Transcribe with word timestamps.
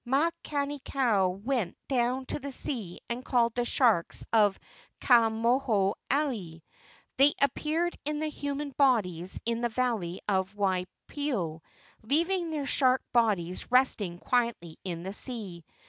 Makani 0.03 0.83
kau 0.83 1.27
went 1.29 1.77
down 1.87 2.25
to 2.25 2.39
the 2.39 2.51
sea 2.51 2.97
and 3.07 3.23
called 3.23 3.53
the 3.53 3.65
sharks 3.65 4.25
of 4.33 4.57
Ka 4.99 5.29
moho 5.29 5.93
alii. 6.09 6.63
They 7.17 7.35
appeared 7.39 7.95
in 8.03 8.17
their 8.19 8.29
human 8.29 8.71
bodies 8.71 9.39
in 9.45 9.61
the 9.61 9.69
valley 9.69 10.19
of 10.27 10.55
Waipio, 10.55 11.61
leaving 12.01 12.49
their 12.49 12.65
shark 12.65 13.03
bodies 13.13 13.71
resting 13.71 14.17
quietly 14.17 14.79
in 14.83 15.03
the 15.03 15.13
sea. 15.13 15.63